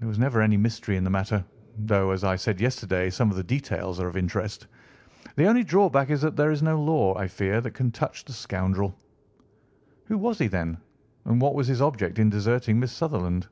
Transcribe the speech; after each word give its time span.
There 0.00 0.06
was 0.08 0.18
never 0.18 0.42
any 0.42 0.58
mystery 0.58 0.98
in 0.98 1.02
the 1.04 1.08
matter, 1.08 1.42
though, 1.78 2.10
as 2.10 2.22
I 2.24 2.36
said 2.36 2.60
yesterday, 2.60 3.08
some 3.08 3.30
of 3.30 3.38
the 3.38 3.42
details 3.42 3.98
are 4.00 4.06
of 4.06 4.18
interest. 4.18 4.66
The 5.34 5.46
only 5.46 5.64
drawback 5.64 6.10
is 6.10 6.20
that 6.20 6.36
there 6.36 6.50
is 6.50 6.62
no 6.62 6.78
law, 6.78 7.16
I 7.16 7.26
fear, 7.26 7.62
that 7.62 7.70
can 7.70 7.90
touch 7.90 8.26
the 8.26 8.34
scoundrel." 8.34 8.94
"Who 10.08 10.18
was 10.18 10.38
he, 10.40 10.46
then, 10.46 10.76
and 11.24 11.40
what 11.40 11.54
was 11.54 11.68
his 11.68 11.80
object 11.80 12.18
in 12.18 12.28
deserting 12.28 12.78
Miss 12.80 12.92
Sutherland?" 12.92 13.46